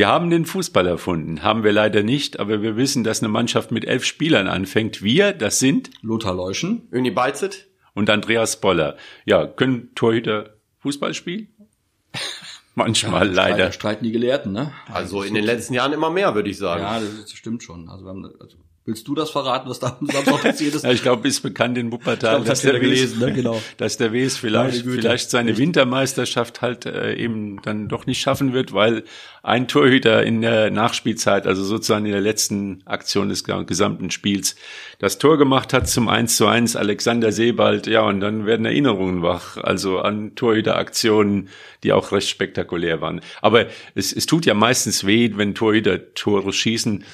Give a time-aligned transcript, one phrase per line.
[0.00, 3.70] Wir haben den Fußball erfunden, haben wir leider nicht, aber wir wissen, dass eine Mannschaft
[3.70, 5.02] mit elf Spielern anfängt.
[5.02, 8.96] Wir, das sind Lothar Leuschen, Öni Beizet und Andreas Boller.
[9.26, 11.48] Ja, können Torhüter Fußball spielen?
[12.74, 13.72] Manchmal ja, leider.
[13.72, 14.72] Streiten die Gelehrten, ne?
[14.90, 16.82] Also in den letzten Jahren immer mehr, würde ich sagen.
[16.82, 17.90] Ja, das stimmt schon.
[17.90, 20.82] Also, wir haben, also Willst du das verraten, was da am Samstag passiert ist?
[20.84, 23.30] ja, ich glaube, ist bekannt in Wuppertal, glaub, dass, der gelesen, ne?
[23.30, 23.60] genau.
[23.76, 28.72] dass der WS vielleicht, vielleicht seine Wintermeisterschaft halt äh, eben dann doch nicht schaffen wird,
[28.72, 29.04] weil
[29.42, 34.56] ein Torhüter in der Nachspielzeit, also sozusagen in der letzten Aktion des gesamten Spiels,
[34.98, 39.22] das Tor gemacht hat zum 1 zu 1, Alexander Sebald, ja, und dann werden Erinnerungen
[39.22, 41.50] wach, also an Torhüteraktionen,
[41.84, 43.20] die auch recht spektakulär waren.
[43.42, 47.04] Aber es, es tut ja meistens weh, wenn Torhüter Tore schießen,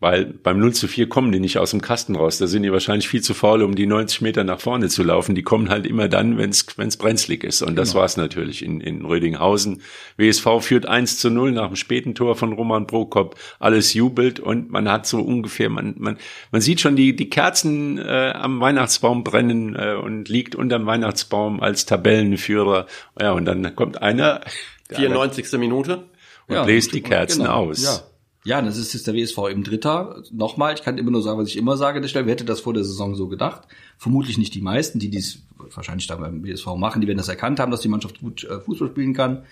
[0.00, 2.38] weil beim 0 zu 4 kommen die nicht aus dem Kasten raus.
[2.38, 5.34] Da sind die wahrscheinlich viel zu faul, um die 90 Meter nach vorne zu laufen.
[5.34, 7.62] Die kommen halt immer dann, wenn es brenzlig ist.
[7.62, 8.00] Und das genau.
[8.00, 9.82] war es natürlich in, in Rödinghausen.
[10.16, 13.36] WSV führt 1 zu 0 nach dem späten Tor von Roman Prokop.
[13.58, 16.16] Alles jubelt und man hat so ungefähr, man, man,
[16.52, 21.60] man sieht schon die, die Kerzen äh, am Weihnachtsbaum brennen äh, und liegt unterm Weihnachtsbaum
[21.60, 22.86] als Tabellenführer.
[23.20, 24.42] Ja, und dann kommt einer.
[24.90, 25.52] 94.
[25.58, 26.04] Minute.
[26.46, 27.68] Und ja, bläst die Kerzen genau.
[27.68, 27.82] aus.
[27.82, 28.00] Ja.
[28.48, 30.22] Ja, das ist jetzt der WSV im Dritter.
[30.32, 32.24] Nochmal, ich kann immer nur sagen, was ich immer sage, der Stelle.
[32.24, 33.68] Wer hätte das vor der Saison so gedacht?
[33.98, 35.42] Vermutlich nicht die meisten, die dies
[35.74, 38.58] wahrscheinlich da beim WSV machen, die werden das erkannt haben, dass die Mannschaft gut äh,
[38.60, 39.42] Fußball spielen kann.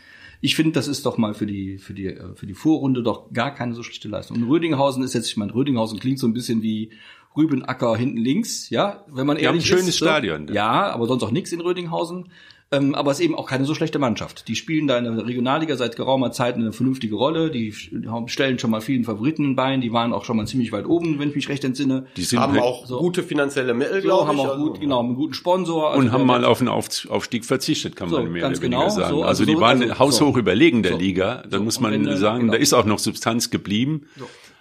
[0.40, 3.30] Ich finde, das ist doch mal für die, für die, äh, für die Vorrunde doch
[3.34, 4.38] gar keine so schlechte Leistung.
[4.38, 6.88] Und Rödinghausen ist jetzt, ich meine, Rödinghausen klingt so ein bisschen wie
[7.36, 9.70] Rübenacker hinten links, ja, wenn man ehrlich ist.
[9.70, 10.48] ein schönes ist, Stadion.
[10.54, 12.30] Ja, aber sonst auch nichts in Rödinghausen.
[12.72, 14.48] Ähm, aber es ist eben auch keine so schlechte Mannschaft.
[14.48, 17.52] Die spielen da in der Regionalliga seit geraumer Zeit eine vernünftige Rolle.
[17.52, 19.80] Die stellen schon mal vielen Favoriten in Bein.
[19.80, 22.06] Die waren auch schon mal ziemlich weit oben, wenn ich mich recht entsinne.
[22.16, 22.98] Die sind haben auch so.
[22.98, 25.90] gute finanzielle Mittel, so, glaube haben auch gut, genau, einen guten Sponsor.
[25.90, 28.88] Also und haben mal auf einen Aufstieg verzichtet, kann man so, mehr oder weniger genau,
[28.88, 29.10] sagen.
[29.10, 31.44] So, also, also, die waren also, haushoch überlegen der Liga.
[31.48, 32.52] Da muss man sagen, genau.
[32.52, 34.06] da ist auch noch Substanz geblieben.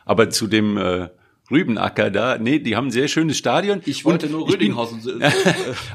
[0.05, 1.09] Aber zu dem äh,
[1.51, 2.38] Rübenacker da.
[2.38, 3.81] Nee, die haben ein sehr schönes Stadion.
[3.85, 5.01] Ich wollte nur Rödinghausen.
[5.03, 5.31] Bin, äh,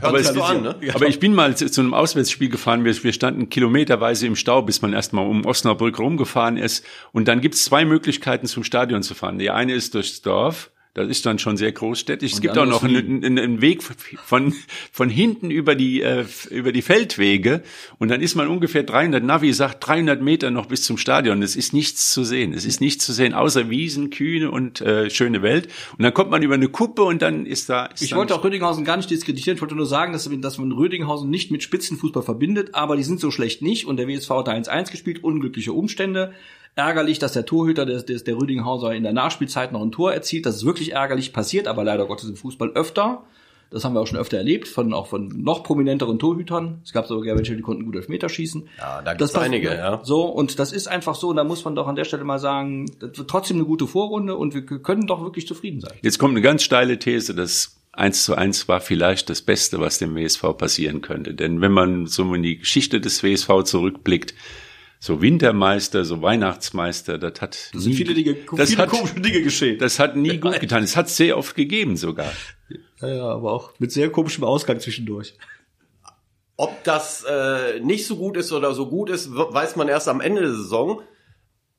[0.01, 0.77] aber, es, an, ne?
[0.95, 2.85] aber ich bin mal zu, zu, einem Auswärtsspiel gefahren.
[2.85, 6.85] Wir, wir standen kilometerweise im Stau, bis man erstmal um Osnabrück rumgefahren ist.
[7.13, 9.39] Und dann gibt's zwei Möglichkeiten, zum Stadion zu fahren.
[9.39, 12.33] Die eine ist durchs Dorf das ist dann schon sehr großstädtisch.
[12.33, 14.53] Es gibt auch noch einen, einen, Weg von,
[14.91, 17.63] von hinten über die, äh, über die Feldwege.
[17.99, 21.43] Und dann ist man ungefähr 300, Navi sagt 300 Meter noch bis zum Stadion.
[21.43, 22.53] Es ist nichts zu sehen.
[22.55, 25.69] Es ist nichts zu sehen, außer Wiesen, Kühne und äh, schöne Welt.
[25.97, 27.87] Und dann kommt man über eine Kuppe und dann ist da...
[27.87, 29.57] Ist ich wollte auch Rödinghausen gar nicht diskreditieren.
[29.57, 32.75] Ich wollte nur sagen, dass, dass man Rödinghausen nicht mit Spitzenfußball verbindet.
[32.75, 33.87] Aber die sind so schlecht nicht.
[33.87, 35.23] Und der WSV hat da 1-1 gespielt.
[35.23, 36.33] Unglückliche Umstände.
[36.77, 40.47] Ärgerlich, dass der Torhüter des, des, der Rüdinghauser in der Nachspielzeit noch ein Tor erzielt.
[40.47, 43.25] Das ist wirklich ärgerlich, passiert aber leider Gottes im Fußball öfter.
[43.71, 46.81] Das haben wir auch schon öfter erlebt, von, auch von noch prominenteren Torhütern.
[46.85, 48.69] Es gab sogar welche, die konnten gut Elfmeter schießen.
[48.79, 50.01] Ja, da gibt es einige, ja.
[50.03, 52.41] So, und das ist einfach so, und da muss man doch an der Stelle mal
[52.41, 55.93] sagen, das wird trotzdem eine gute Vorrunde und wir können doch wirklich zufrieden sein.
[56.03, 59.99] Jetzt kommt eine ganz steile These, das 1 zu 1 war vielleicht das Beste, was
[59.99, 61.35] dem WSV passieren könnte.
[61.35, 64.35] Denn wenn man so in die Geschichte des WSV zurückblickt,
[65.03, 69.19] so Wintermeister, so Weihnachtsmeister, das hat das sind nie, viele, Dinge, das viele hat, komische
[69.19, 69.79] Dinge geschehen.
[69.79, 70.83] Das hat nie gut getan.
[70.85, 72.31] Es hat sehr oft gegeben sogar.
[73.01, 75.35] Ja, ja, aber auch mit sehr komischem Ausgang zwischendurch.
[76.59, 80.21] Ob das äh, nicht so gut ist oder so gut ist, weiß man erst am
[80.21, 81.01] Ende der Saison.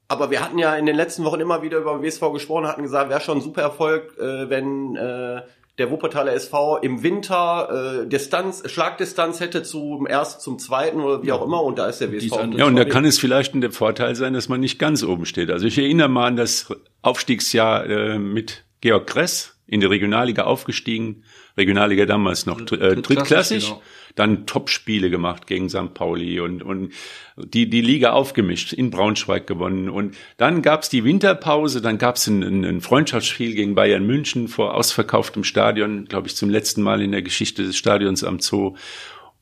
[0.07, 3.11] Aber wir hatten ja in den letzten Wochen immer wieder über WSV gesprochen, hatten gesagt,
[3.11, 5.43] wäre schon ein super Erfolg, äh, wenn äh,
[5.81, 11.31] der Wuppertaler SV im Winter äh, Distanz, Schlagdistanz hätte zum ersten, zum zweiten oder wie
[11.31, 12.55] auch immer und da ist der WSV.
[12.55, 15.49] Ja, und da kann es vielleicht ein Vorteil sein, dass man nicht ganz oben steht.
[15.49, 16.71] Also ich erinnere mal an das
[17.01, 21.23] Aufstiegsjahr äh, mit Georg Kress in die Regionalliga aufgestiegen,
[21.57, 23.65] Regionalliga damals noch äh, drittklassig.
[23.65, 23.81] Genau
[24.15, 25.93] dann Topspiele gemacht gegen St.
[25.93, 26.93] Pauli und, und
[27.37, 29.89] die, die Liga aufgemischt, in Braunschweig gewonnen.
[29.89, 34.73] Und dann gab's die Winterpause, dann gab's ein, ein, ein Freundschaftsspiel gegen Bayern München vor
[34.75, 38.75] ausverkauftem Stadion, glaube ich, zum letzten Mal in der Geschichte des Stadions am Zoo.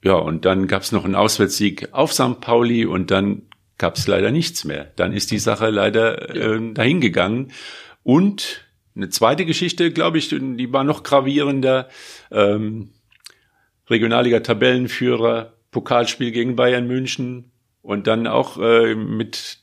[0.04, 2.40] Ja, und dann gab's noch einen Auswärtssieg auf St.
[2.40, 3.44] Pauli und dann
[3.78, 4.92] gab's leider nichts mehr.
[4.96, 7.52] Dann ist die Sache leider äh, dahingegangen.
[8.04, 11.90] Und eine zweite Geschichte, glaube ich, die war noch gravierender.
[12.32, 12.90] Ähm,
[13.90, 17.52] Regionalliga-Tabellenführer, Pokalspiel gegen Bayern München
[17.82, 19.60] und dann auch äh, mit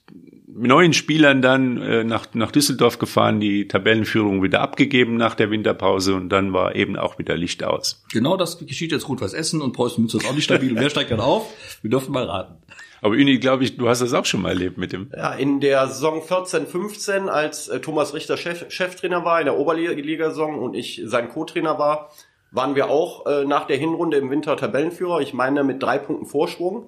[0.58, 6.14] neuen Spielern dann äh, nach, nach Düsseldorf gefahren, die Tabellenführung wieder abgegeben nach der Winterpause
[6.14, 8.04] und dann war eben auch wieder Licht aus.
[8.12, 10.80] Genau das geschieht jetzt gut was Essen und Preußen Münster ist auch nicht stabil und
[10.80, 11.52] wer steigt dann auf?
[11.82, 12.54] Wir dürfen mal raten.
[13.02, 15.10] Aber Uni, glaube ich, du hast das auch schon mal erlebt mit dem.
[15.14, 19.58] Ja, in der Saison 14, 15, als äh, Thomas Richter Chef, Cheftrainer war, in der
[19.58, 22.10] Oberliga-Saison und ich sein Co-Trainer war,
[22.50, 25.20] waren wir auch äh, nach der Hinrunde im Winter Tabellenführer.
[25.20, 26.86] Ich meine mit drei Punkten Vorsprung.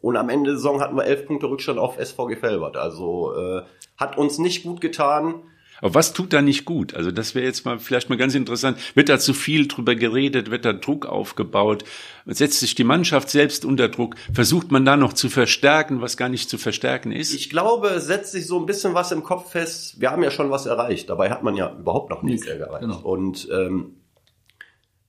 [0.00, 2.76] Und am Ende der Saison hatten wir elf Punkte Rückstand auf SVG Felbert.
[2.76, 3.62] Also äh,
[3.96, 5.42] hat uns nicht gut getan.
[5.80, 6.94] Aber was tut da nicht gut?
[6.94, 8.78] Also das wäre jetzt mal vielleicht mal ganz interessant.
[8.94, 10.50] Wird da zu viel drüber geredet?
[10.50, 11.84] Wird da Druck aufgebaut?
[12.26, 14.16] Setzt sich die Mannschaft selbst unter Druck?
[14.32, 17.34] Versucht man da noch zu verstärken, was gar nicht zu verstärken ist?
[17.34, 20.00] Ich glaube, es setzt sich so ein bisschen was im Kopf fest.
[20.00, 21.08] Wir haben ja schon was erreicht.
[21.08, 22.80] Dabei hat man ja überhaupt noch nichts erreicht.
[22.80, 23.00] Genau.
[23.00, 23.96] Und ähm,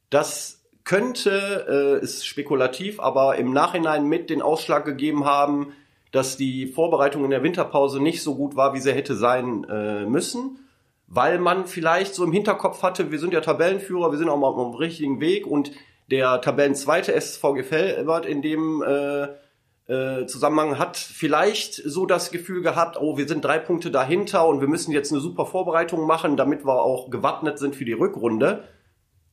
[0.09, 5.73] das könnte, äh, ist spekulativ, aber im Nachhinein mit den Ausschlag gegeben haben,
[6.11, 10.05] dass die Vorbereitung in der Winterpause nicht so gut war, wie sie hätte sein äh,
[10.05, 10.59] müssen,
[11.07, 14.47] weil man vielleicht so im Hinterkopf hatte, wir sind ja Tabellenführer, wir sind auch mal
[14.47, 15.71] auf dem richtigen Weg und
[16.09, 19.27] der Tabellenzweite SVG Felbert in dem äh,
[19.87, 24.61] äh, Zusammenhang hat vielleicht so das Gefühl gehabt, oh, wir sind drei Punkte dahinter und
[24.61, 28.63] wir müssen jetzt eine super Vorbereitung machen, damit wir auch gewappnet sind für die Rückrunde.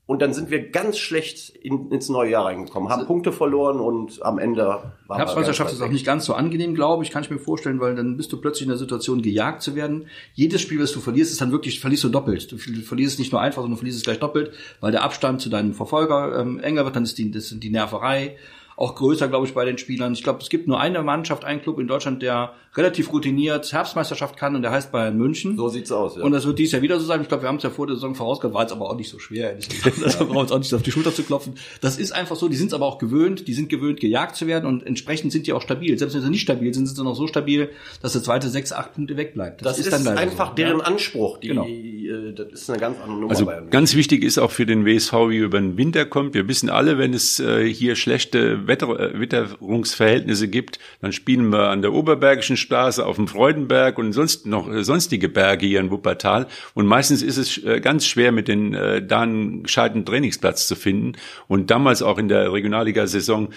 [0.08, 4.24] Und dann sind wir ganz schlecht in, ins neue Jahr reingekommen, haben Punkte verloren und
[4.24, 7.38] am Ende war Herbstmeisterschaft ist auch nicht ganz so angenehm, glaube ich, kann ich mir
[7.38, 10.06] vorstellen, weil dann bist du plötzlich in der Situation, gejagt zu werden.
[10.32, 12.50] Jedes Spiel, was du verlierst, ist dann wirklich, verlierst du doppelt.
[12.50, 15.42] Du verlierst es nicht nur einfach, sondern du verlierst es gleich doppelt, weil der Abstand
[15.42, 18.38] zu deinem Verfolger ähm, enger wird, dann ist die, das die Nerverei
[18.78, 20.12] auch größer, glaube ich, bei den Spielern.
[20.12, 24.36] Ich glaube, es gibt nur eine Mannschaft, einen Club in Deutschland, der relativ routiniert Herbstmeisterschaft
[24.36, 25.56] kann und der heißt Bayern München.
[25.56, 26.22] So sieht's aus, ja.
[26.22, 27.20] Und das wird dies Jahr wieder so sein.
[27.20, 29.10] Ich glaube, wir haben es ja vor der Saison vorausgehabt, war jetzt aber auch nicht
[29.10, 29.56] so schwer.
[30.00, 31.54] Das brauchen uns auch nicht auf die Schulter zu klopfen.
[31.80, 34.46] Das ist einfach so, die sind es aber auch gewöhnt, die sind gewöhnt, gejagt zu
[34.46, 35.98] werden und entsprechend sind die auch stabil.
[35.98, 37.70] Selbst wenn sie nicht stabil sind, sind sie noch so stabil,
[38.00, 39.60] dass der zweite sechs, acht Punkte wegbleibt.
[39.60, 40.54] Das, das ist, ist dann einfach so.
[40.54, 41.38] deren Anspruch.
[41.38, 41.66] Die, genau.
[41.66, 43.30] Äh, das ist eine ganz andere Nummer.
[43.30, 46.34] Also ganz wichtig ist auch für den WSV, wie über den Winter kommt.
[46.34, 51.70] Wir wissen alle, wenn es äh, hier schlechte Wetter, äh, Witterungsverhältnisse gibt, dann spielen wir
[51.70, 55.90] an der Oberbergischen Straße auf dem Freudenberg und sonst noch äh, sonstige Berge hier in
[55.90, 56.46] Wuppertal.
[56.74, 60.76] Und meistens ist es äh, ganz schwer, mit den äh, da einen gescheiten Trainingsplatz zu
[60.76, 61.12] finden.
[61.48, 63.48] Und damals auch in der Regionalliga-Saison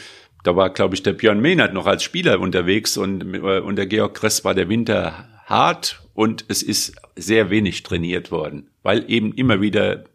[0.44, 4.16] da war, glaube ich, der Björn Mehnert noch als Spieler unterwegs und, und der Georg
[4.16, 9.62] Kress war der Winter hart und es ist sehr wenig trainiert worden, weil eben immer
[9.62, 10.06] wieder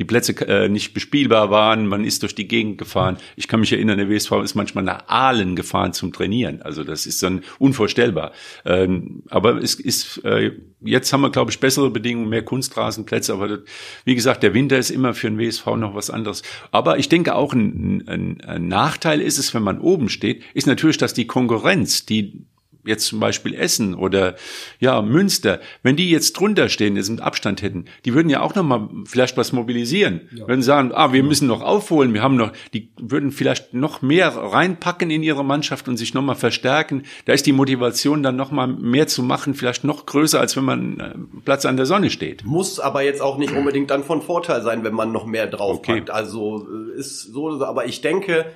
[0.00, 3.18] die Plätze äh, nicht bespielbar waren, man ist durch die Gegend gefahren.
[3.36, 6.62] Ich kann mich erinnern, der WSV ist manchmal nach Aalen gefahren zum Trainieren.
[6.62, 8.32] Also das ist dann unvorstellbar.
[8.64, 13.34] Ähm, aber es ist, äh, jetzt haben wir, glaube ich, bessere Bedingungen, mehr Kunstrasenplätze.
[13.34, 13.58] Aber das,
[14.06, 16.42] wie gesagt, der Winter ist immer für den WSV noch was anderes.
[16.70, 20.66] Aber ich denke auch ein, ein, ein Nachteil ist es, wenn man oben steht, ist
[20.66, 22.46] natürlich, dass die Konkurrenz, die
[22.84, 24.36] jetzt zum Beispiel Essen oder
[24.78, 28.54] ja Münster, wenn die jetzt drunter stehen, jetzt einen Abstand hätten, die würden ja auch
[28.54, 30.48] noch mal vielleicht was mobilisieren, ja.
[30.48, 34.28] würden sagen, ah, wir müssen noch aufholen, wir haben noch, die würden vielleicht noch mehr
[34.28, 37.04] reinpacken in ihre Mannschaft und sich noch mal verstärken.
[37.24, 40.64] Da ist die Motivation dann noch mal mehr zu machen, vielleicht noch größer, als wenn
[40.64, 42.44] man äh, Platz an der Sonne steht.
[42.44, 46.10] Muss aber jetzt auch nicht unbedingt dann von Vorteil sein, wenn man noch mehr draufpackt.
[46.10, 46.10] Okay.
[46.10, 48.46] Also äh, ist so, aber ich denke,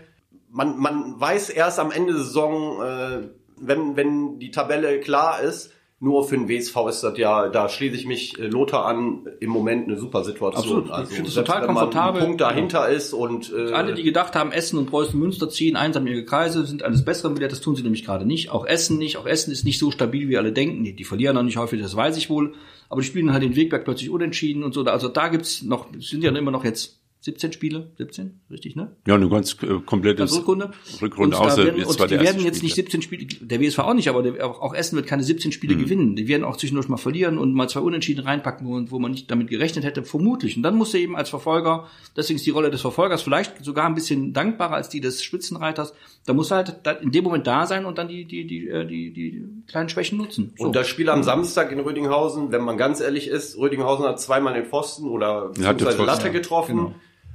[0.51, 3.29] man, man weiß erst am Ende der Saison, äh,
[3.67, 7.97] wenn, wenn die Tabelle klar ist, nur für den WSV ist das ja, da schließe
[7.97, 10.57] ich mich äh, Lothar an, im Moment eine super Situation.
[10.57, 10.91] Absolut.
[10.91, 12.21] Also, ich finde es total komfortabel.
[12.21, 12.95] Ein Punkt dahinter ja.
[12.95, 16.67] ist und äh, alle, die gedacht haben, Essen und Preußen Münster ziehen einsam ihre Kreise,
[16.67, 18.51] sind alles bessere Bilder, das tun sie nämlich gerade nicht.
[18.51, 19.17] Auch Essen nicht.
[19.17, 20.85] Auch Essen ist nicht so stabil, wie alle denken.
[20.85, 22.55] Die, die verlieren noch nicht häufig, das weiß ich wohl.
[22.91, 24.85] Aber die spielen halt den Wegberg plötzlich unentschieden und so.
[24.85, 28.95] Also da gibt's noch, sind ja immer noch jetzt 17 Spiele, 17, richtig, ne?
[29.07, 30.73] Ja, eine ganz äh, komplette Rückrunde.
[31.01, 34.09] Rückrunde außer werden, jetzt und die werden jetzt nicht 17 Spiele, der WSV auch nicht,
[34.09, 35.79] aber der, auch Essen wird keine 17 Spiele mhm.
[35.79, 36.17] gewinnen.
[36.17, 39.31] Die werden auch zwischendurch mal verlieren und mal zwei Unentschieden reinpacken, wo, wo man nicht
[39.31, 40.59] damit gerechnet hätte, vermutlich.
[40.59, 43.87] Und dann muss er eben als Verfolger, deswegen ist die Rolle des Verfolgers vielleicht sogar
[43.87, 45.95] ein bisschen dankbarer als die des Spitzenreiters.
[46.27, 48.87] Da muss er halt in dem Moment da sein und dann die, die, die, äh,
[48.87, 50.53] die, die kleinen Schwächen nutzen.
[50.59, 50.67] So.
[50.67, 54.53] Und das Spiel am Samstag in Rödinghausen, wenn man ganz ehrlich ist, Rödinghausen hat zweimal
[54.53, 56.77] den Pfosten oder beziehungsweise Latte getroffen.
[56.77, 56.95] Genau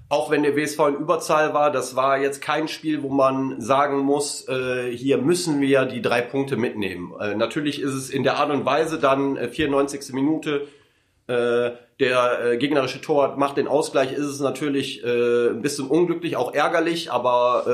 [0.09, 3.99] auch wenn der WSV in Überzahl war, das war jetzt kein Spiel, wo man sagen
[3.99, 7.13] muss, äh, hier müssen wir die drei Punkte mitnehmen.
[7.19, 10.11] Äh, natürlich ist es in der Art und Weise dann äh, 94.
[10.13, 10.67] Minute,
[11.29, 16.37] äh, der äh, gegnerische Torwart macht den Ausgleich, ist es natürlich äh, ein bisschen unglücklich,
[16.37, 17.65] auch ärgerlich, aber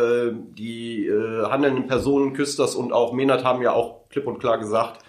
[0.58, 5.05] die handelnden Personen, Küsters und auch Menat haben ja auch klipp und klar gesagt,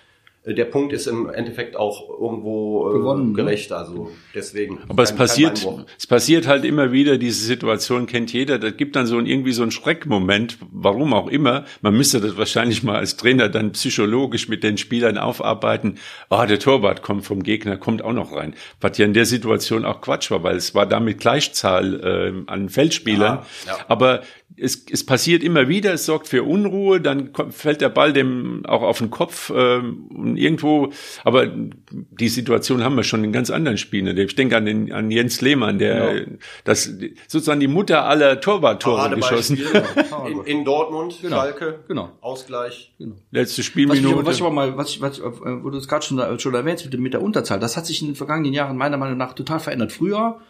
[0.52, 3.36] der Punkt ist im Endeffekt auch irgendwo äh, Gewonnen, ne?
[3.36, 3.76] gerecht, ne?
[3.76, 4.78] also deswegen.
[4.88, 5.66] Aber es passiert,
[5.98, 9.52] es passiert halt immer wieder, diese Situation kennt jeder, das gibt dann so ein, irgendwie
[9.52, 14.48] so einen Schreckmoment, warum auch immer, man müsste das wahrscheinlich mal als Trainer dann psychologisch
[14.48, 15.98] mit den Spielern aufarbeiten,
[16.30, 19.26] ah, oh, der Torwart kommt vom Gegner, kommt auch noch rein, was ja in der
[19.26, 23.78] Situation auch Quatsch war, weil es war damit Gleichzahl äh, an Feldspielern, ja, ja.
[23.88, 24.22] aber
[24.58, 28.64] es, es passiert immer wieder, es sorgt für Unruhe, dann kommt, fällt der Ball dem
[28.66, 30.92] auch auf den Kopf ähm, und irgendwo,
[31.24, 31.46] aber
[31.90, 34.16] die Situation haben wir schon in ganz anderen Spielen.
[34.16, 36.38] Ich denke an, den, an Jens Lehmann, der genau.
[36.64, 36.90] das
[37.28, 39.58] sozusagen die Mutter aller Torwarttore geschossen.
[40.26, 41.36] in, in Dortmund, genau.
[41.36, 42.10] Schalke, genau.
[42.20, 42.94] Ausgleich.
[42.98, 43.16] Genau.
[43.30, 44.04] Letzte Spielminute.
[44.04, 46.54] Was ich, was ich aber mal, was ich, was, wo du es gerade schon, schon
[46.54, 49.34] erwähnst mit, mit der Unterzahl, das hat sich in den vergangenen Jahren meiner Meinung nach
[49.34, 49.92] total verändert.
[49.92, 50.40] Früher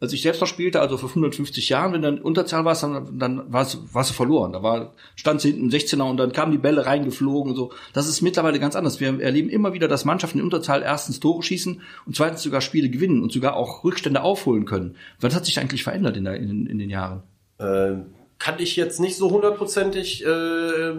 [0.00, 3.18] als ich selbst noch spielte, also vor 150 Jahren, wenn du in Unterzahl warst, dann,
[3.18, 4.52] dann warst, warst du verloren.
[4.52, 7.72] Da war, stand sie hinten im 16er und dann kamen die Bälle reingeflogen und so.
[7.92, 9.00] Das ist mittlerweile ganz anders.
[9.00, 12.90] Wir erleben immer wieder, dass Mannschaften in Unterzahl erstens Tore schießen und zweitens sogar Spiele
[12.90, 14.96] gewinnen und sogar auch Rückstände aufholen können.
[15.20, 17.22] Was hat sich eigentlich verändert in, der, in, in den Jahren?
[17.58, 18.06] Ähm,
[18.38, 20.96] kann ich jetzt nicht so hundertprozentig äh, äh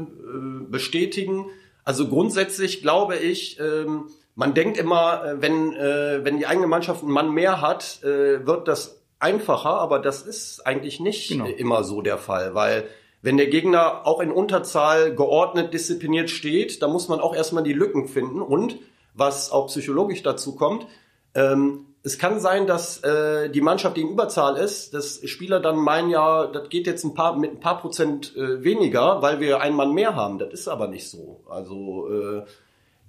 [0.69, 1.45] bestätigen.
[1.83, 4.05] Also grundsätzlich glaube ich, ähm,
[4.35, 8.45] man denkt immer, äh, wenn, äh, wenn die eigene Mannschaft einen Mann mehr hat, äh,
[8.45, 11.45] wird das einfacher, aber das ist eigentlich nicht genau.
[11.45, 12.83] immer so der Fall, weil
[13.21, 17.73] wenn der Gegner auch in Unterzahl geordnet, diszipliniert steht, dann muss man auch erstmal die
[17.73, 18.77] Lücken finden und
[19.15, 20.85] was auch psychologisch dazu kommt,
[21.33, 25.77] ähm, es kann sein, dass äh, die Mannschaft, die in Überzahl ist, dass Spieler dann
[25.77, 29.59] meinen, ja, das geht jetzt ein paar mit ein paar Prozent äh, weniger, weil wir
[29.59, 30.37] einen Mann mehr haben.
[30.37, 31.41] Das ist aber nicht so.
[31.49, 32.45] Also äh,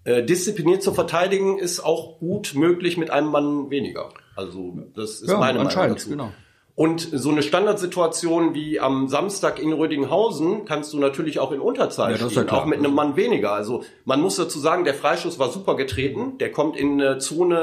[0.06, 4.10] äh, diszipliniert zu verteidigen ist auch gut möglich mit einem Mann weniger.
[4.36, 6.10] Also das ist ja, meine Meinung dazu.
[6.10, 6.32] Genau.
[6.76, 12.12] Und so eine Standardsituation wie am Samstag in Rödinghausen kannst du natürlich auch in Unterzahl
[12.12, 13.52] ja, spielen, auch mit einem Mann weniger.
[13.52, 16.38] Also man muss dazu sagen, der Freischuss war super getreten.
[16.38, 17.56] Der kommt in eine Zone,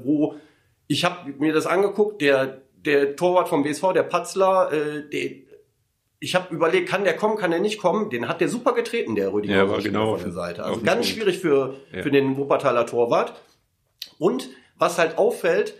[0.00, 0.36] äh, wo
[0.86, 2.22] ich habe mir das angeguckt.
[2.22, 5.30] Der der Torwart vom WSV, der Patzler, äh, der,
[6.24, 8.08] ich habe überlegt, kann der kommen, kann der nicht kommen?
[8.08, 10.64] Den hat der super getreten, der Rüdiger ja, war genau von der Seite.
[10.64, 12.02] Also ganz schwierig für, ja.
[12.02, 13.34] für den Wuppertaler Torwart.
[14.18, 15.74] Und was halt auffällt,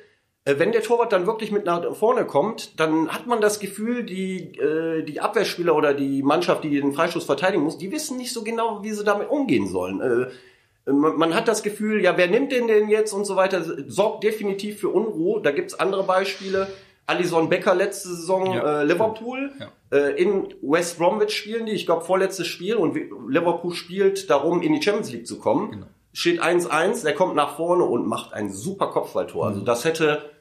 [0.44, 4.04] äh, wenn der Torwart dann wirklich mit nach vorne kommt, dann hat man das Gefühl,
[4.04, 8.32] die, äh, die Abwehrspieler oder die Mannschaft, die den Freischuss verteidigen muss, die wissen nicht
[8.32, 10.00] so genau, wie sie damit umgehen sollen.
[10.02, 13.64] Äh, man, man hat das Gefühl, ja, wer nimmt den denn jetzt und so weiter,
[13.88, 15.40] sorgt definitiv für Unruhe.
[15.40, 16.68] Da gibt's andere Beispiele.
[17.06, 19.52] Alison Becker letzte Saison ja, äh, Liverpool.
[19.58, 19.99] Ja.
[19.99, 22.96] Äh, in West Bromwich spielen die, ich glaube vorletztes Spiel und
[23.28, 25.70] Liverpool spielt darum, in die Champions League zu kommen.
[25.70, 25.87] Genau.
[26.12, 29.46] Steht 1-1, der kommt nach vorne und macht ein super Kopfballtor.
[29.46, 29.66] Also mhm.
[29.68, 30.33] Also das hätte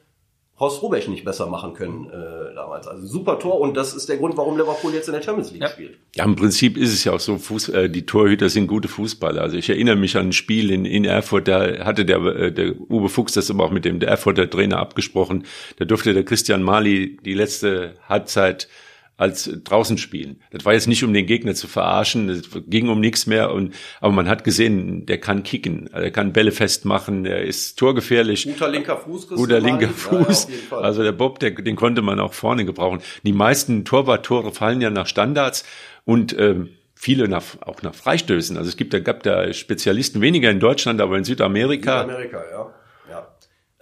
[0.58, 2.86] Horst Rubesch nicht besser machen können äh, damals.
[2.86, 5.62] Also super Tor und das ist der Grund, warum Liverpool jetzt in der Champions League
[5.62, 5.68] ja.
[5.68, 5.98] spielt.
[6.14, 9.42] Ja, im Prinzip ist es ja auch so, Fuß, äh, die Torhüter sind gute Fußballer.
[9.42, 12.80] Also ich erinnere mich an ein Spiel in, in Erfurt, da hatte der, äh, der
[12.88, 15.44] Uwe Fuchs das aber auch mit dem der Erfurter Trainer abgesprochen.
[15.76, 18.68] Da durfte der Christian Mali die letzte Halbzeit
[19.16, 20.40] als draußen spielen.
[20.50, 23.52] Das war jetzt nicht, um den Gegner zu verarschen, es ging um nichts mehr.
[23.52, 28.44] Und, aber man hat gesehen, der kann kicken, er kann Bälle festmachen, der ist torgefährlich.
[28.44, 29.28] Guter linker Fuß.
[29.28, 30.48] Guter linker Fuß.
[30.70, 33.00] Ja, also der Bob, der, den konnte man auch vorne gebrauchen.
[33.22, 35.64] Die meisten Torwarttore fallen ja nach Standards
[36.04, 38.56] und ähm, viele nach, auch nach Freistößen.
[38.56, 42.02] Also es gibt, da gab da Spezialisten weniger in Deutschland, aber in Südamerika.
[42.02, 42.74] Südamerika, ja.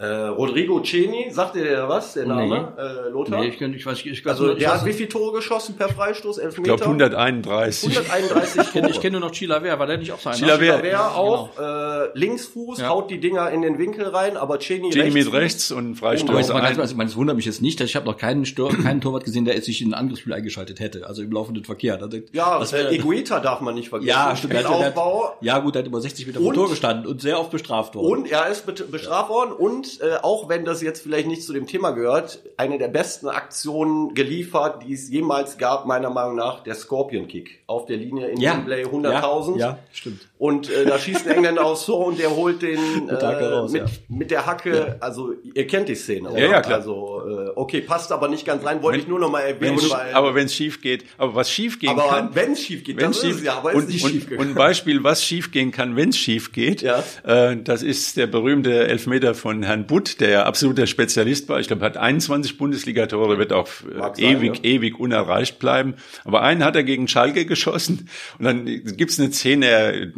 [0.02, 2.74] Äh, Rodrigo Ceni, sagt dir der was, der Name?
[2.76, 2.82] Nee.
[2.82, 3.40] Äh, Lothar?
[3.40, 5.90] Nee, ich, kann, ich weiß ich, ich Also der hat wie viele Tore geschossen per
[5.90, 6.38] Freistoß?
[6.38, 6.74] Elf Meter?
[6.74, 7.88] Ich glaube 131.
[7.88, 8.66] 131 Tore.
[8.66, 10.34] ich kenne kenn nur noch Chilaver, war der nicht auch sein?
[10.34, 12.02] Chilaver, Chilaver auch, genau.
[12.02, 12.88] äh, Linksfuß, ja.
[12.88, 15.14] haut die Dinger in den Winkel rein, aber Ceni rechts.
[15.14, 16.50] mit rechts und Freistoß.
[16.50, 19.00] Oh, man, also, es wundert mich jetzt nicht, dass ich habe noch keinen, Stor keinen
[19.00, 22.02] Torwart gesehen, der sich in ein Angriffsspiel eingeschaltet hätte, also im laufenden Verkehr.
[22.02, 24.08] Also, ja, das äh, Eguita darf man nicht vergessen.
[24.08, 24.54] Ja, stimmt.
[24.54, 24.94] Der hat,
[25.42, 28.06] ja gut, der hat über 60 Meter vor Tor gestanden und sehr oft bestraft worden.
[28.06, 31.66] Und er ist bestraft worden und äh, auch wenn das jetzt vielleicht nicht zu dem
[31.66, 36.74] Thema gehört, eine der besten Aktionen geliefert, die es jemals gab, meiner Meinung nach, der
[36.74, 38.54] Scorpion Kick auf der Linie in ja.
[38.56, 39.58] Wembley 100.000.
[39.58, 40.28] Ja, ja, stimmt.
[40.38, 43.82] Und äh, da schießt ein Engländer aufs Tor und der holt den äh, raus, mit,
[43.82, 43.88] ja.
[44.08, 46.40] mit der Hacke, also ihr kennt die Szene, oder?
[46.40, 46.78] Ja, ja, klar.
[46.78, 49.78] Also, äh, okay, passt aber nicht ganz rein, wollte wenn, ich nur noch mal erwähnen.
[49.80, 52.34] Wenn, weil, aber wenn es schief geht, aber was schief gehen aber kann.
[52.34, 54.48] wenn es schief geht, dann schief, es ja, aber und, ist nicht und, schief gegangen.
[54.48, 57.04] Und ein Beispiel, was schief gehen kann, wenn es schief geht, ja.
[57.24, 61.60] äh, das ist der berühmte Elfmeter von Herrn Butt, der ja absoluter Spezialist war.
[61.60, 64.70] Ich glaube, hat 21 Bundesliga-Tore, wird auch Mag ewig, sein, ja.
[64.70, 65.94] ewig unerreicht bleiben.
[66.24, 68.08] Aber einen hat er gegen Schalke geschossen
[68.38, 70.12] und dann gibt's eine Szene, er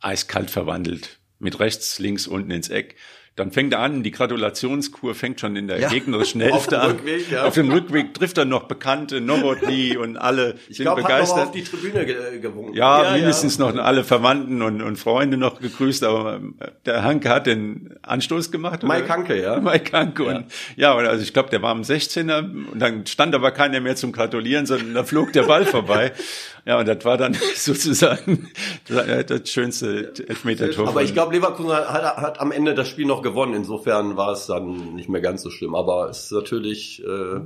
[0.00, 1.18] eiskalt verwandelt.
[1.38, 2.96] Mit rechts, links, unten ins Eck.
[3.36, 6.92] Dann fängt er an, die Gratulationskur fängt schon in der ja, gegnerischen Hälfte an.
[6.92, 7.44] Rückweg, ja.
[7.44, 11.36] Auf dem Rückweg trifft er noch Bekannte, Novotny und alle ich sind glaub, begeistert.
[11.36, 12.06] Hat noch auf die Tribüne
[12.40, 12.74] gewunken.
[12.74, 17.28] Ja, ja mindestens noch alle Verwandten und, und Freunde noch gegrüßt, aber äh, der Hanke
[17.28, 18.84] hat den Anstoß gemacht.
[18.84, 19.58] Mike Hanke, ja.
[19.58, 20.24] Mike Hanke.
[20.24, 20.36] Ja.
[20.36, 23.96] Und, ja, also ich glaube, der war am 16er und dann stand aber keiner mehr
[23.96, 26.12] zum Gratulieren, sondern da flog der Ball vorbei.
[26.66, 28.50] Ja, und das war dann sozusagen
[28.88, 30.88] das schönste Elfmeter-Tor.
[30.88, 33.54] Aber ich glaube, Leverkusen hat, hat, am Ende das Spiel noch gewonnen.
[33.54, 35.74] Insofern war es dann nicht mehr ganz so schlimm.
[35.74, 37.40] Aber es ist natürlich äh,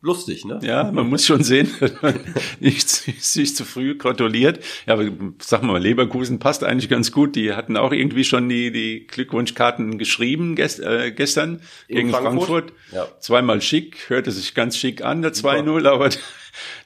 [0.00, 0.60] lustig, ne?
[0.62, 2.18] Ja, man muss schon sehen, dass man
[2.60, 4.64] nicht sich zu früh gratuliert.
[4.86, 5.08] Ja, aber
[5.40, 7.36] sag mal, Leverkusen passt eigentlich ganz gut.
[7.36, 12.34] Die hatten auch irgendwie schon die, die Glückwunschkarten geschrieben gest, äh, gestern In gegen Frankfurt.
[12.34, 12.72] Frankfurt.
[12.92, 13.08] Ja.
[13.20, 16.10] Zweimal schick, hörte sich ganz schick an, der 2-0, aber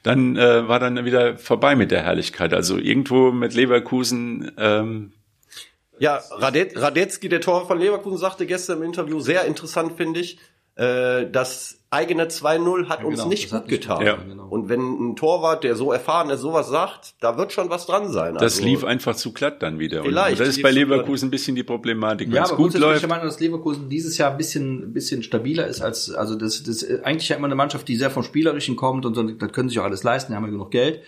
[0.03, 2.53] dann äh, war dann wieder vorbei mit der Herrlichkeit.
[2.53, 5.13] Also irgendwo mit Leverkusen ähm,
[5.99, 10.37] ja, Radet, Radetzky, der Tor von Leverkusen, sagte gestern im Interview, sehr interessant finde ich,
[10.75, 14.05] äh, das eigene 2-0 hat ja, uns genau, nicht gut getan.
[14.05, 14.15] Ja.
[14.15, 14.47] Genau.
[14.47, 18.11] Und wenn ein Torwart, der so erfahren ist, sowas sagt, da wird schon was dran
[18.11, 18.33] sein.
[18.33, 20.03] Das also, lief einfach zu glatt dann wieder.
[20.03, 20.39] Vielleicht.
[20.39, 22.33] Und das ist bei Leverkusen ein bisschen die Problematik.
[22.33, 23.03] Ja, aber gut läuft.
[23.03, 26.63] Ich meine, dass Leverkusen dieses Jahr ein bisschen, ein bisschen stabiler ist als, also das,
[26.63, 29.51] das ist eigentlich ja immer eine Mannschaft, die sehr vom Spielerischen kommt und so, das
[29.51, 31.01] können sich auch alles leisten, die haben ja genug Geld.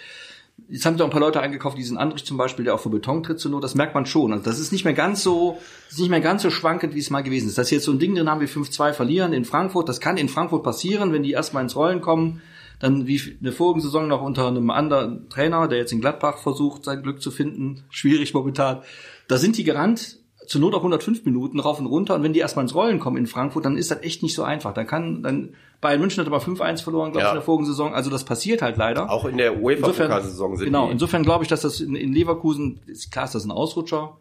[0.67, 2.89] Jetzt haben sie auch ein paar Leute eingekauft, diesen Andrich zum Beispiel, der auch für
[2.89, 4.31] Beton tritt zur Not, das merkt man schon.
[4.31, 5.59] Also das ist nicht mehr ganz so,
[5.89, 7.57] ist nicht mehr ganz so schwankend, wie es mal gewesen ist.
[7.57, 10.29] Dass jetzt so ein Ding drin haben, wir 5-2 verlieren in Frankfurt, das kann in
[10.29, 12.41] Frankfurt passieren, wenn die erstmal ins Rollen kommen,
[12.79, 16.83] dann wie eine vorigen Saison noch unter einem anderen Trainer, der jetzt in Gladbach versucht,
[16.85, 18.81] sein Glück zu finden, schwierig momentan.
[19.27, 22.15] Da sind die gerannt, zur Not auch 105 Minuten rauf und runter.
[22.15, 24.43] Und wenn die erstmal ins Rollen kommen in Frankfurt, dann ist das echt nicht so
[24.43, 24.73] einfach.
[24.73, 27.27] Dann kann, dann, Bayern München hat aber 5-1 verloren, glaube ja.
[27.27, 27.93] ich, in der vorigen Saison.
[27.93, 29.09] Also das passiert halt leider.
[29.09, 33.11] Auch in der UEFA-Pokalsaison sind Genau, insofern glaube ich, dass das in, in Leverkusen, ist
[33.11, 34.17] klar ist das ein Ausrutscher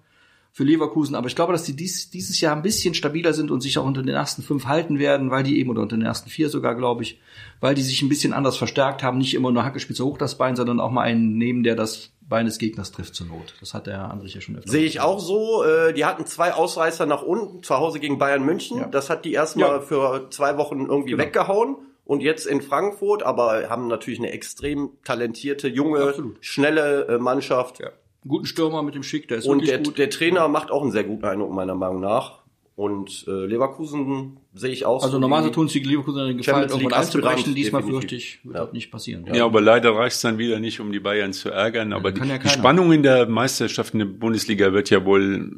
[0.53, 3.61] für Leverkusen, aber ich glaube, dass die dies, dieses Jahr ein bisschen stabiler sind und
[3.61, 6.31] sich auch unter den ersten fünf halten werden, weil die eben, oder unter den ersten
[6.31, 7.19] vier sogar, glaube ich,
[7.61, 10.55] weil die sich ein bisschen anders verstärkt haben, nicht immer nur Hackespitze hoch das Bein,
[10.55, 13.55] sondern auch mal einen nehmen, der das Bein des Gegners trifft zur Not.
[13.61, 14.71] Das hat der Andrich ja schon öfter.
[14.71, 15.63] Sehe ich auch so.
[15.63, 18.79] Äh, die hatten zwei Ausreißer nach unten, zu Hause gegen Bayern München.
[18.79, 18.87] Ja.
[18.87, 19.81] Das hat die erstmal ja.
[19.81, 21.23] für zwei Wochen irgendwie genau.
[21.23, 21.77] weggehauen.
[22.07, 26.37] Und jetzt in Frankfurt, aber haben natürlich eine extrem talentierte, junge, Absolut.
[26.41, 27.81] schnelle äh, Mannschaft.
[27.81, 27.91] Ja.
[28.27, 29.99] Guten Stürmer mit dem Schick, der ist Und der, gut.
[29.99, 32.44] der Trainer macht auch einen sehr guten Eindruck, meiner Meinung nach.
[32.77, 35.05] Und äh, Leverkusen sehe ich auch.
[35.05, 37.55] Also normalerweise tun sich die Leverkusen den Gefallen, irgendwann einzubrechen.
[37.55, 38.65] Diesmal fürchte ich, wird ja.
[38.65, 39.25] das nicht passieren.
[39.27, 41.93] Ja, ja aber leider reicht es dann wieder nicht, um die Bayern zu ärgern.
[41.93, 45.53] Aber die, ja die, Spannung in der Meisterschaft in der Bundesliga wird ja wohl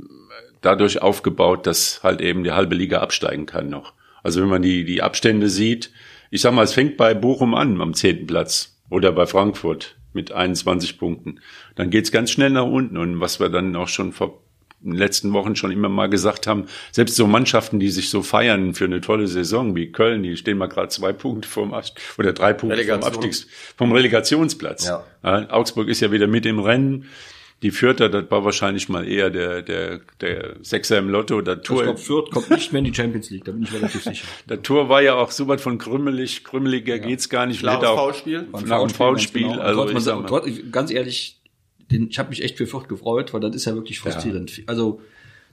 [0.61, 3.95] dadurch aufgebaut, dass halt eben die halbe Liga absteigen kann noch.
[4.23, 5.93] Also wenn man die, die Abstände sieht,
[6.31, 10.33] ich sag mal, es fängt bei Bochum an am zehnten Platz oder bei Frankfurt mit
[10.33, 11.41] 21 Punkten.
[11.77, 14.43] Dann geht's ganz schnell nach unten und was wir dann auch schon vor
[14.83, 18.23] in den letzten Wochen schon immer mal gesagt haben, selbst so Mannschaften, die sich so
[18.23, 21.75] feiern für eine tolle Saison wie Köln, die stehen mal gerade zwei Punkte vom
[22.19, 24.87] oder drei Punkte vom Abstiegs, vom Relegationsplatz.
[24.87, 25.05] Ja.
[25.23, 27.07] Ja, Augsburg ist ja wieder mit im Rennen.
[27.63, 31.41] Die Vierter, das war wahrscheinlich mal eher der, der, der Sechser im Lotto.
[31.41, 33.73] Der Tour, ich glaube, Fürth kommt nicht mehr in die Champions League, da bin ich
[33.73, 34.27] relativ sicher.
[34.49, 37.03] Der Tor war ja auch so weit von krümmelig, krümmeliger ja.
[37.03, 37.63] geht's gar nicht.
[37.63, 38.47] Nach dem Foulspiel?
[38.53, 39.49] Nach dem Foulspiel.
[39.49, 39.59] Genau.
[39.63, 41.41] Also, ganz ehrlich,
[41.91, 44.59] den, ich habe mich echt für Fürth gefreut, weil das ist ja wirklich frustrierend.
[44.59, 44.65] Ja.
[44.67, 45.01] Also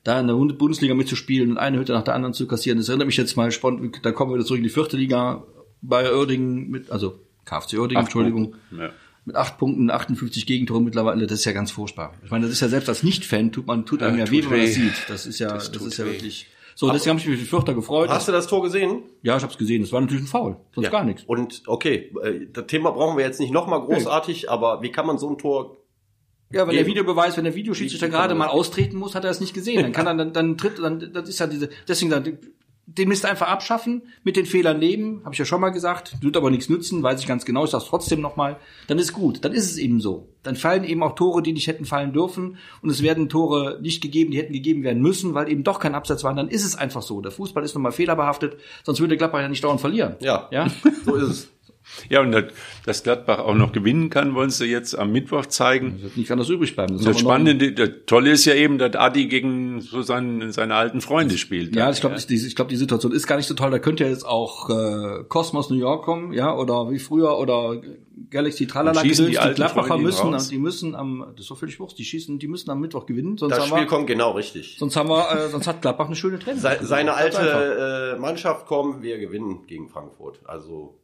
[0.04, 3.08] da in der Bundesliga mitzuspielen und eine Hütte nach der anderen zu kassieren, das erinnert
[3.08, 5.44] mich jetzt mal spannend, da kommen wir wieder zurück in die vierte Liga
[5.82, 8.56] bei Oerdingen mit, also KFC Oerdingen, Entschuldigung.
[8.78, 8.90] Ja.
[9.26, 12.14] Mit acht Punkten, 58 Gegentoren mittlerweile, das ist ja ganz furchtbar.
[12.26, 14.44] Ich meine, das ist ja selbst als Nicht-Fan tut man, tut einem ja, ja weh,
[14.44, 14.94] wenn man das sieht.
[15.08, 16.12] Das ist ja, das, das ist ja weh.
[16.12, 16.48] wirklich.
[16.76, 18.10] So, deswegen habe ich mich für Vierter gefreut.
[18.10, 19.04] Hast du das Tor gesehen?
[19.22, 19.82] Ja, ich habe es gesehen.
[19.82, 20.92] Das war natürlich ein Foul, sonst ja.
[20.92, 21.24] gar nichts.
[21.24, 24.48] Und okay, äh, das Thema brauchen wir jetzt nicht nochmal großartig, nee.
[24.48, 25.78] aber wie kann man so ein Tor
[26.54, 29.54] ja, wenn der Videobeweis, wenn der Videoschiedsrichter gerade mal austreten muss, hat er es nicht
[29.54, 29.82] gesehen.
[29.82, 32.38] Dann kann er dann, dann tritt, dann, das ist ja diese, deswegen dann,
[32.86, 36.22] den müsst ihr einfach abschaffen, mit den Fehlern leben, habe ich ja schon mal gesagt,
[36.22, 39.44] wird aber nichts nützen, weiß ich ganz genau, ich sag's trotzdem nochmal, dann ist gut,
[39.46, 40.28] dann ist es eben so.
[40.44, 44.02] Dann fallen eben auch Tore, die nicht hätten fallen dürfen und es werden Tore nicht
[44.02, 46.76] gegeben, die hätten gegeben werden müssen, weil eben doch kein Absatz war, dann ist es
[46.76, 47.22] einfach so.
[47.22, 50.18] Der Fußball ist nochmal fehlerbehaftet, sonst würde Gladbach ja nicht dauernd verlieren.
[50.20, 50.68] Ja, ja?
[51.06, 51.50] so ist es.
[52.10, 52.36] Ja, und
[52.86, 55.94] dass Gladbach auch noch gewinnen kann, wollen sie jetzt am Mittwoch zeigen.
[55.94, 56.98] Das wird nicht anders übrig bleiben.
[56.98, 61.02] Das, das Spannende, das Tolle ist ja eben, dass Adi gegen so seine, seine alten
[61.02, 61.76] Freunde spielt.
[61.76, 62.22] Ja, ich glaube, ja.
[62.28, 63.72] ich glaube, die Situation ist gar nicht so toll.
[63.72, 67.82] Da könnte ja jetzt auch äh, Cosmos New York kommen, ja, oder wie früher, oder
[68.30, 71.98] Galaxy Tralala schießen die, die Gladbacher müssen, die müssen am, das ist so völlig wurscht,
[71.98, 73.38] die schießen, die müssen am Mittwoch gewinnen.
[73.38, 74.78] Sonst das Spiel wir, kommt genau richtig.
[74.78, 76.62] Sonst haben wir, äh, sonst hat Gladbach eine schöne Training.
[76.62, 80.40] Se, seine alte äh, Mannschaft kommen, wir gewinnen gegen Frankfurt.
[80.46, 81.00] Also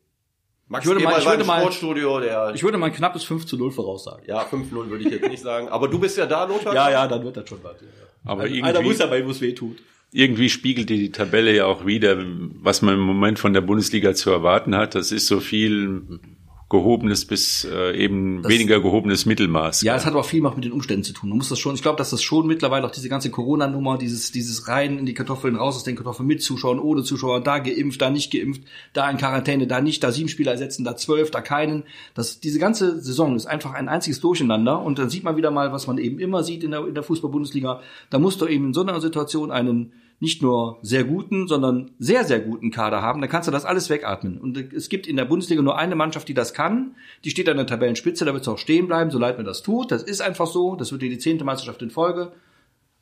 [0.69, 3.47] Max ich würde mal, ich würde mal, Sportstudio, der ich würde mal ein knappes 5
[3.47, 4.23] zu 0 voraussagen.
[4.27, 5.67] Ja, 5-0 würde ich jetzt nicht sagen.
[5.67, 6.75] Aber du bist ja da, Lothar.
[6.75, 7.82] ja, ja, dann wird das schon was.
[7.82, 7.88] Ja.
[8.23, 9.77] Aber also, irgendwie, einer muss ja, weil es weh tut.
[10.12, 12.17] Irgendwie spiegelt die Tabelle ja auch wieder,
[12.62, 14.93] was man im Moment von der Bundesliga zu erwarten hat.
[14.93, 16.19] Das ist so viel
[16.69, 19.82] gehobenes bis äh, eben das, weniger gehobenes Mittelmaß.
[19.82, 21.29] Ja, es hat aber viel auch mit den Umständen zu tun.
[21.29, 24.32] Man muss das schon, ich glaube, dass das schon mittlerweile auch diese ganze Corona-Nummer, dieses,
[24.32, 28.01] dieses rein in die Kartoffeln, raus aus den Kartoffeln mit Zuschauern, ohne Zuschauer, da geimpft,
[28.01, 28.62] da nicht geimpft,
[28.93, 31.84] da in Quarantäne, da nicht, da sieben Spieler ersetzen, da zwölf, da keinen.
[32.13, 35.71] Das, diese ganze Saison ist einfach ein einziges Durcheinander und dann sieht man wieder mal,
[35.71, 37.82] was man eben immer sieht in der, in der Fußball-Bundesliga.
[38.12, 42.25] Da muss doch eben in so einer Situation einen nicht nur sehr guten, sondern sehr,
[42.25, 44.38] sehr guten Kader haben, dann kannst du das alles wegatmen.
[44.38, 46.95] Und es gibt in der Bundesliga nur eine Mannschaft, die das kann.
[47.23, 49.62] Die steht an der Tabellenspitze, da wird es auch stehen bleiben, so leid man das
[49.62, 49.91] tut.
[49.91, 50.75] Das ist einfach so.
[50.75, 52.34] Das wird die zehnte Meisterschaft in Folge.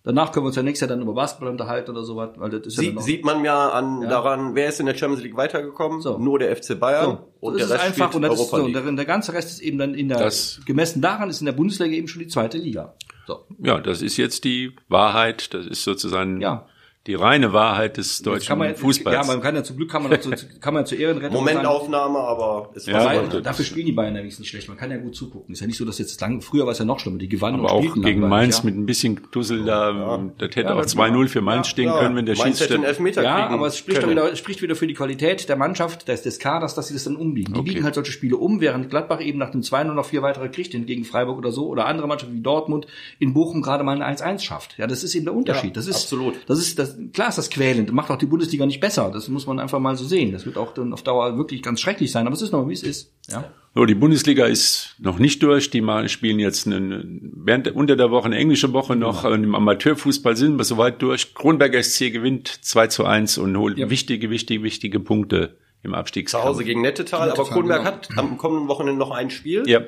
[0.04, 2.30] Danach können wir uns ja nächstes Jahr dann über Basketball unterhalten oder sowas.
[2.38, 4.08] Weil das ist Sie, ja dann sieht man ja an Ja.
[4.10, 6.00] daran, wer ist in der Champions League weitergekommen?
[6.02, 6.18] So.
[6.18, 7.34] Nur der FC Bayern so.
[7.42, 8.84] und das der ist Rest einfach spielt und das ist Europa so, League.
[8.86, 11.52] der, der ganze Rest ist eben dann in der Das- gemessen daran ist in der
[11.54, 12.94] Bundesliga eben schon die zweite Liga.
[13.26, 13.40] So.
[13.60, 15.54] Ja, das ist jetzt die Wahrheit.
[15.54, 16.68] Das ist sozusagen Ja.
[17.08, 19.16] Die reine Wahrheit des deutschen kann man, Fußballs.
[19.16, 20.30] Ja, man kann ja zum Glück kann man dazu,
[20.62, 23.34] kann man zur Ehrenrettung sagen, Momentaufnahme, aber ist Ja, was aber anderes.
[23.34, 24.68] das- dafür spielen die Bayern nämlich nicht schlecht.
[24.68, 25.54] Man kann ja gut zugucken.
[25.54, 27.18] Ist ja nicht so, dass jetzt lang, früher war es ja noch schlimmer.
[27.18, 28.66] Die gewannen aber und auch gegen Mainz ja.
[28.66, 32.00] mit ein bisschen Dussel da, das hätte Ja, auch das 2-0 für Mainz stehen Ja,
[32.00, 32.88] können, wenn der Mainz hätte Schiedsrichter...
[32.88, 34.18] Elfmeter Ja, kriegen aber es spricht, doch können.
[34.18, 37.06] wieder, es spricht wieder für die Qualität der Mannschaft, des, des Kaders, dass sie das
[37.06, 37.54] dann umbiegen.
[37.54, 37.70] Die Okay.
[37.72, 40.72] biegen halt solche Spiele um, während Gladbach eben nach dem 2-0 noch vier weitere kriegt,
[40.88, 42.88] gegen Freiburg oder so, oder andere Mannschaften wie Dortmund
[43.20, 44.78] in Bochum gerade mal ein 1-1 schafft.
[44.78, 45.70] Ja, das ist eben der Unterschied.
[45.72, 46.36] Ja, das ist, absolut.
[46.48, 49.10] Das ist, das, klar ist das quälend, macht auch die Bundesliga nicht besser.
[49.12, 50.32] Das muss man einfach mal so sehen.
[50.32, 52.74] Das wird auch dann auf Dauer wirklich ganz schrecklich sein, aber es ist noch, wie
[52.74, 53.14] es ist.
[53.30, 53.52] Ja.
[53.76, 55.70] So, die Bundesliga ist noch nicht durch.
[55.70, 59.24] Die mal spielen jetzt eine, während unter der Woche eine englische Woche noch.
[59.24, 61.34] Und Im Amateurfußball sind wir soweit durch.
[61.36, 63.90] Kronberg SC gewinnt 2 zu 1 und holt Ja.
[63.90, 66.44] wichtige, wichtige, wichtige Punkte im Zu Abstiegskampf.
[66.44, 67.92] Hause gegen Nettetal, aber Nettetal, Kronberg genau.
[67.92, 69.64] hat am kommenden Wochenende noch ein Spiel.
[69.68, 69.82] Ja,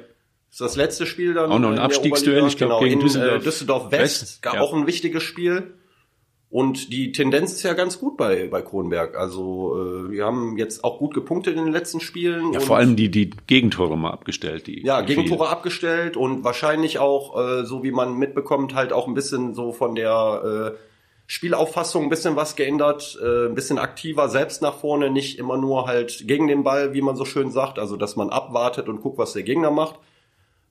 [0.52, 1.52] ist das letzte Spiel dann.
[1.52, 4.56] Auch noch ein Abstiegsduell, ich glaub, genau, gegen in Düsseldorf Äh, Düsseldorf West, West, gar
[4.56, 4.62] ja.
[4.62, 5.74] auch ein wichtiges Spiel.
[6.52, 9.16] Und die Tendenz ist ja ganz gut bei, bei Kronberg.
[9.16, 12.54] Also äh, wir haben jetzt auch gut gepunktet in den letzten Spielen.
[12.54, 14.66] ja und vor allem die, die Gegentore mal abgestellt.
[14.66, 15.52] Die ja, Gegentore vielen.
[15.52, 19.94] abgestellt und wahrscheinlich auch, äh, so wie man mitbekommt, halt auch ein bisschen so von
[19.94, 20.78] der äh,
[21.28, 25.86] Spielauffassung ein bisschen was geändert, äh, ein bisschen aktiver selbst nach vorne, nicht immer nur
[25.86, 29.20] halt gegen den Ball, wie man so schön sagt, also dass man abwartet und guckt,
[29.20, 30.00] was der Gegner macht.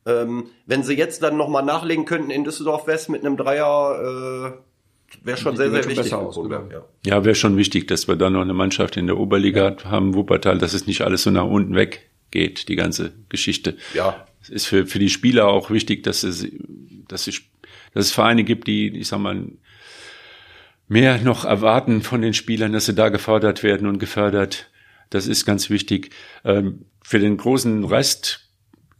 [0.05, 4.67] Ähm, wenn sie jetzt dann nochmal nachlegen könnten in Düsseldorf West mit einem Dreier, äh,
[5.23, 6.11] wäre schon sehr, sehr schon wichtig.
[6.11, 6.68] genau.
[6.71, 6.85] ja.
[7.07, 10.59] Ja, wäre schon wichtig, dass wir da noch eine Mannschaft in der Oberliga haben, Wuppertal,
[10.59, 13.77] dass es nicht alles so nach unten weg geht, die ganze Geschichte.
[13.94, 14.27] Ja.
[14.42, 16.47] Es ist für, für die Spieler auch wichtig, dass es,
[17.09, 17.40] dass es,
[17.94, 19.44] dass es Vereine gibt, die, ich sag mal,
[20.88, 24.71] mehr noch erwarten von den Spielern, dass sie da gefordert werden und gefördert.
[25.11, 26.11] Das ist ganz wichtig.
[26.44, 28.48] Ähm, für den großen Rest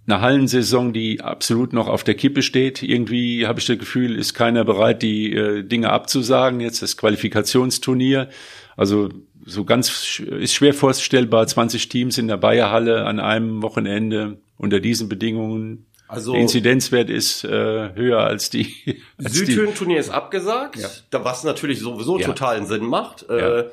[0.09, 2.83] eine Hallensaison, die absolut noch auf der Kippe steht.
[2.83, 6.61] Irgendwie habe ich das Gefühl, ist keiner bereit, die äh, Dinge abzusagen.
[6.61, 8.29] Jetzt das Qualifikationsturnier.
[8.77, 9.09] Also
[9.44, 15.09] so ganz ist schwer vorstellbar, 20 Teams in der Bayerhalle an einem Wochenende unter diesen
[15.09, 15.87] Bedingungen.
[16.07, 17.49] Also- der Inzidenzwert ist äh,
[17.94, 18.75] höher als die.
[19.23, 20.88] Als Südhöhen-Turnier ist abgesagt, Ja.
[21.11, 22.27] da was natürlich sowieso Ja.
[22.27, 23.27] totalen Sinn macht.
[23.29, 23.59] Ja.
[23.61, 23.64] Äh,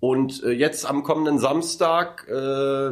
[0.00, 2.90] und äh, jetzt am kommenden Samstag äh,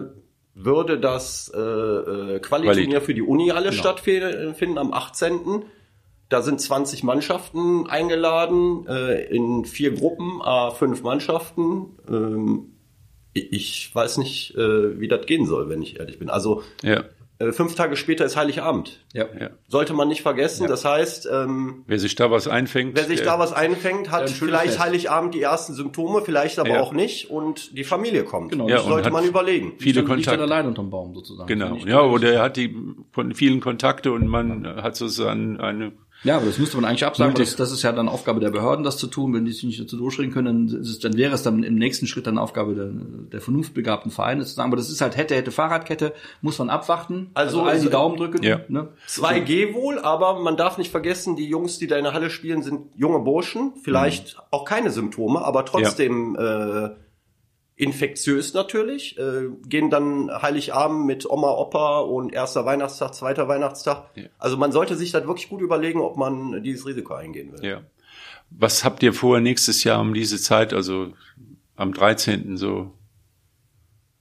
[0.55, 3.01] würde das äh, äh, Quali-Turnier Quali.
[3.01, 3.81] für die Uni alle Genau.
[3.81, 5.63] stattfinden am 18.
[6.29, 11.97] Da sind 20 Mannschaften eingeladen, äh, in vier Gruppen, a fünf Mannschaften.
[12.09, 12.71] Ähm,
[13.33, 16.31] ich- weiß nicht, äh, wie das gehen soll, wenn ich ehrlich bin.
[16.31, 17.05] Also ja,
[17.53, 19.05] fünf Tage später ist Heiligabend.
[19.13, 19.25] Ja.
[19.39, 19.51] ja.
[19.69, 20.69] Sollte man nicht vergessen.
[20.69, 24.23] Das heißt, ähm, Wer sich da was einfängt, Wer sich der- da was einfängt, hat
[24.23, 24.79] ein vielleicht Fest.
[24.79, 26.81] Heiligabend die ersten Symptome, vielleicht aber Ja.
[26.81, 28.53] auch nicht und die Familie kommt.
[28.53, 28.69] Genau.
[28.69, 29.75] Ja, das sollte man überlegen.
[29.79, 30.43] viele dann- liegt dann Kontakte.
[30.55, 31.49] allein unterm Baum sozusagen.
[31.49, 32.75] Genau, Nicht- ja, oder er hat die
[33.35, 35.93] vielen Kontakte und man hat sozusagen eine
[36.25, 38.83] Ja, aber das müsste man eigentlich absagen, das, das ist ja dann Aufgabe der Behörden,
[38.85, 39.35] das zu tun.
[39.35, 41.75] Wenn die sich nicht dazu durchringen können, dann, ist es, dann wäre es dann im
[41.75, 42.89] nächsten Schritt dann Aufgabe der,
[43.33, 44.69] der vernunftbegabten Vereine zu sagen.
[44.71, 47.31] Aber das ist halt hätte, hätte Fahrradkette, muss man abwarten.
[47.35, 48.43] Also allen die ist- Daumen drücken.
[48.43, 48.61] Ja.
[48.69, 48.89] Ne?
[49.07, 52.63] 2G wohl, aber man darf nicht vergessen, die Jungs, die da in der Halle spielen,
[52.63, 56.91] sind junge Burschen, vielleicht auch keine Symptome, aber trotzdem äh,
[57.77, 64.11] infektiös natürlich, äh, gehen dann Heiligabend mit Oma, Opa und erster Weihnachtstag, zweiter Weihnachtstag.
[64.15, 64.25] Ja.
[64.39, 67.65] Also man sollte sich das wirklich gut überlegen, ob man dieses Risiko eingehen will.
[67.65, 67.83] Ja.
[68.51, 71.13] Was habt ihr vor nächstes Jahr um diese Zeit, also
[71.75, 72.57] am 13.
[72.57, 72.93] so?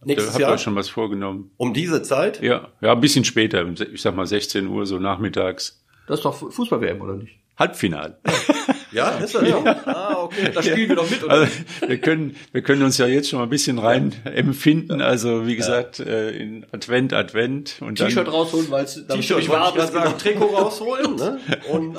[0.04, 1.52] Nächstes habt ihr Jahr euch schon was vorgenommen?
[1.58, 5.84] um diese Zeit Ja, ja, ein bisschen später, ich sag mal 16 Uhr, so nachmittags.
[6.08, 7.40] Das ist doch Fußball-WM, oder nicht?
[7.58, 8.20] Halbfinale.
[8.94, 9.64] Ja, ist das so?
[9.66, 10.52] Ah, okay.
[10.54, 11.34] Da spielen wir doch mit, oder?
[11.34, 11.52] Also,
[11.88, 15.02] wir können, wir können uns ja jetzt schon mal ein bisschen rein empfinden.
[15.02, 17.98] Also, wie gesagt, äh, in Advent, Advent und.
[17.98, 19.48] T-Shirt rausholen, weil es T-Shirt ist.
[19.48, 20.12] sagen, Genau.
[20.18, 21.40] Trikot rausholen, ne?
[21.72, 21.98] Und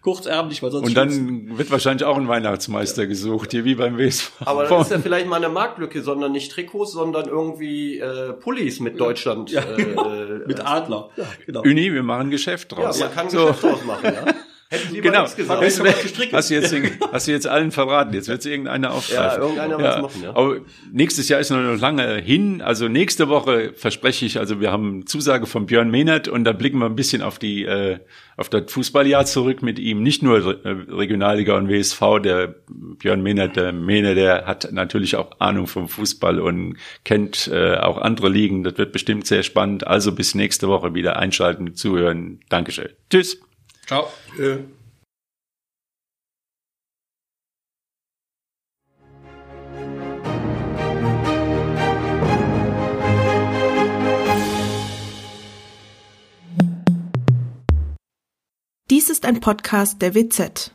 [0.00, 4.32] Kurzärmlich, weil sonst Und dann wird wahrscheinlich auch ein Weihnachtsmeister gesucht, hier wie beim WSV.
[4.40, 8.80] aber das ist ja vielleicht mal eine Marktlücke, sondern nicht Trikots, sondern irgendwie äh, Pullis
[8.80, 9.50] mit Deutschland.
[9.50, 11.10] Ja, äh, äh, mit Adler.
[11.16, 11.62] Ja, genau.
[11.62, 13.00] Uni, wir machen Geschäft ja, draus.
[13.00, 13.46] man kann so.
[13.46, 14.34] Geschäft draus machen, ja.
[14.92, 15.22] genau.
[15.22, 15.78] Hast, du, hast,
[16.50, 16.74] du jetzt,
[17.12, 18.14] hast du jetzt allen verraten.
[18.14, 19.42] Jetzt wird es irgendeiner aufgreifen.
[19.42, 20.02] Ja, irgendeiner ja.
[20.02, 20.30] machen, ja.
[20.30, 20.56] Aber
[20.92, 22.62] nächstes Jahr ist noch lange hin.
[22.62, 26.78] Also nächste Woche verspreche ich, also wir haben Zusage von Björn Mehnert und da blicken
[26.78, 27.98] wir ein bisschen auf die, äh,
[28.36, 30.02] auf das Fußballjahr zurück mit ihm.
[30.02, 35.40] Nicht nur äh, Regionalliga und WSV, der Björn Mehnert, der Mehne, der hat natürlich auch
[35.40, 38.64] Ahnung vom Fußball und kennt äh, auch andere Ligen.
[38.64, 39.86] Das wird bestimmt sehr spannend.
[39.86, 42.40] Also bis nächste Woche wieder einschalten, zuhören.
[42.48, 42.88] Dankeschön.
[43.10, 43.40] Tschüss.
[43.86, 44.08] Ciao.
[44.38, 44.58] Äh.
[58.90, 60.72] Dies ist ein Podcast der WZ.